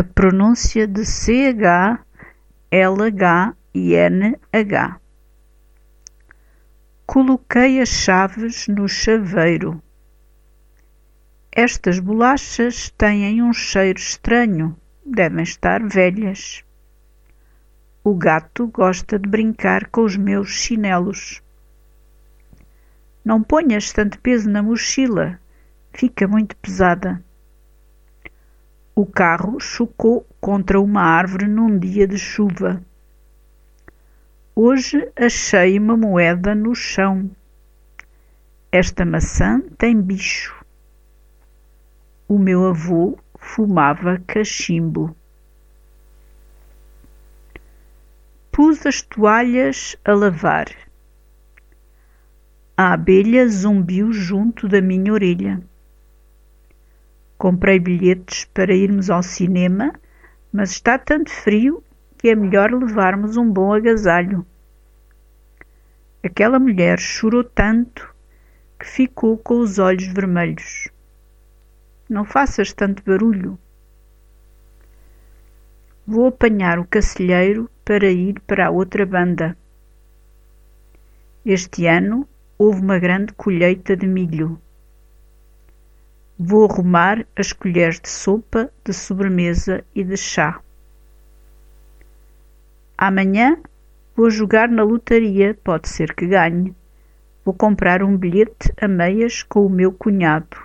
a 0.00 0.02
pronúncia 0.02 0.86
de 0.86 1.04
CH, 1.04 2.00
LH 2.72 3.54
e 3.74 3.92
NH. 3.94 4.98
Coloquei 7.04 7.82
as 7.82 7.90
chaves 7.90 8.66
no 8.66 8.88
chaveiro. 8.88 9.82
Estas 11.52 11.98
bolachas 11.98 12.88
têm 12.96 13.42
um 13.42 13.52
cheiro 13.52 13.98
estranho, 13.98 14.74
devem 15.04 15.42
estar 15.42 15.86
velhas. 15.86 16.64
O 18.02 18.14
gato 18.14 18.68
gosta 18.68 19.18
de 19.18 19.28
brincar 19.28 19.90
com 19.90 20.04
os 20.04 20.16
meus 20.16 20.48
chinelos. 20.48 21.42
Não 23.22 23.42
ponhas 23.42 23.92
tanto 23.92 24.18
peso 24.20 24.48
na 24.48 24.62
mochila, 24.62 25.38
fica 25.92 26.26
muito 26.26 26.56
pesada. 26.56 27.22
O 29.00 29.06
carro 29.06 29.58
chocou 29.58 30.26
contra 30.38 30.78
uma 30.78 31.00
árvore 31.00 31.46
num 31.46 31.78
dia 31.78 32.06
de 32.06 32.18
chuva. 32.18 32.84
Hoje 34.54 35.10
achei 35.16 35.78
uma 35.78 35.96
moeda 35.96 36.54
no 36.54 36.74
chão. 36.74 37.30
Esta 38.70 39.06
maçã 39.06 39.58
tem 39.78 39.98
bicho. 39.98 40.54
O 42.28 42.38
meu 42.38 42.66
avô 42.66 43.18
fumava 43.38 44.20
cachimbo. 44.26 45.16
Pus 48.52 48.84
as 48.84 49.00
toalhas 49.00 49.96
a 50.04 50.12
lavar. 50.12 50.66
A 52.76 52.92
abelha 52.92 53.48
zumbiu 53.48 54.12
junto 54.12 54.68
da 54.68 54.82
minha 54.82 55.10
orelha. 55.10 55.69
Comprei 57.40 57.78
bilhetes 57.78 58.44
para 58.52 58.74
irmos 58.74 59.08
ao 59.08 59.22
cinema, 59.22 59.94
mas 60.52 60.72
está 60.72 60.98
tanto 60.98 61.30
frio 61.30 61.82
que 62.18 62.28
é 62.28 62.34
melhor 62.34 62.70
levarmos 62.70 63.38
um 63.38 63.50
bom 63.50 63.72
agasalho. 63.72 64.44
Aquela 66.22 66.58
mulher 66.58 66.98
chorou 66.98 67.42
tanto 67.42 68.14
que 68.78 68.86
ficou 68.86 69.38
com 69.38 69.58
os 69.58 69.78
olhos 69.78 70.06
vermelhos. 70.08 70.88
Não 72.10 72.26
faças 72.26 72.74
tanto 72.74 73.02
barulho. 73.02 73.58
Vou 76.06 76.26
apanhar 76.26 76.78
o 76.78 76.84
cacilheiro 76.84 77.70
para 77.86 78.10
ir 78.10 78.38
para 78.40 78.66
a 78.66 78.70
outra 78.70 79.06
banda. 79.06 79.56
Este 81.42 81.86
ano 81.86 82.28
houve 82.58 82.82
uma 82.82 82.98
grande 82.98 83.32
colheita 83.32 83.96
de 83.96 84.06
milho. 84.06 84.60
Vou 86.42 86.64
arrumar 86.64 87.26
as 87.36 87.52
colheres 87.52 88.00
de 88.00 88.08
sopa, 88.08 88.72
de 88.82 88.94
sobremesa 88.94 89.84
e 89.94 90.02
de 90.02 90.16
chá. 90.16 90.58
Amanhã 92.96 93.58
vou 94.16 94.30
jogar 94.30 94.70
na 94.70 94.82
lotaria, 94.82 95.54
pode 95.62 95.90
ser 95.90 96.14
que 96.14 96.26
ganhe. 96.26 96.74
Vou 97.44 97.52
comprar 97.52 98.02
um 98.02 98.16
bilhete 98.16 98.72
a 98.80 98.88
meias 98.88 99.42
com 99.42 99.66
o 99.66 99.68
meu 99.68 99.92
cunhado. 99.92 100.56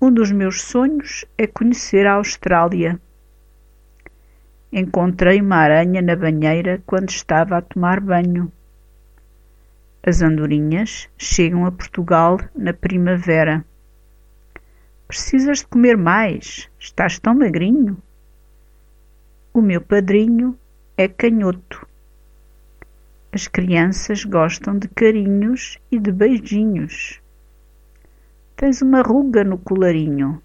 Um 0.00 0.10
dos 0.10 0.32
meus 0.32 0.62
sonhos 0.62 1.26
é 1.36 1.46
conhecer 1.46 2.06
a 2.06 2.14
Austrália. 2.14 2.98
Encontrei 4.72 5.42
uma 5.42 5.56
aranha 5.56 6.00
na 6.00 6.16
banheira 6.16 6.82
quando 6.86 7.10
estava 7.10 7.58
a 7.58 7.60
tomar 7.60 8.00
banho. 8.00 8.50
As 10.02 10.22
andorinhas 10.22 11.06
chegam 11.18 11.66
a 11.66 11.70
Portugal 11.70 12.40
na 12.56 12.72
primavera. 12.72 13.62
Precisas 15.14 15.58
de 15.58 15.68
comer 15.68 15.96
mais. 15.96 16.68
Estás 16.76 17.20
tão 17.20 17.36
magrinho. 17.36 17.96
O 19.52 19.62
meu 19.62 19.80
padrinho 19.80 20.58
é 20.96 21.06
canhoto. 21.06 21.86
As 23.30 23.46
crianças 23.46 24.24
gostam 24.24 24.76
de 24.76 24.88
carinhos 24.88 25.78
e 25.88 26.00
de 26.00 26.10
beijinhos. 26.10 27.20
Tens 28.56 28.82
uma 28.82 29.02
ruga 29.02 29.44
no 29.44 29.56
colarinho. 29.56 30.42